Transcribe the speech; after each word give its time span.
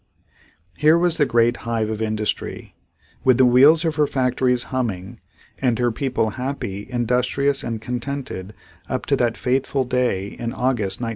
Here 0.79 0.97
was 0.97 1.19
this 1.19 1.27
great 1.27 1.57
hive 1.57 1.91
of 1.91 2.01
industry, 2.01 2.73
with 3.23 3.37
the 3.37 3.45
wheels 3.45 3.85
of 3.85 3.97
her 3.97 4.07
factories 4.07 4.63
humming 4.73 5.19
and 5.59 5.77
her 5.77 5.91
people 5.91 6.31
happy, 6.31 6.87
industrious 6.89 7.61
and 7.61 7.79
contented 7.79 8.55
up 8.89 9.05
to 9.05 9.15
that 9.17 9.37
fateful 9.37 9.83
day 9.83 10.29
in 10.29 10.53
August, 10.53 11.01
1914. 11.01 11.09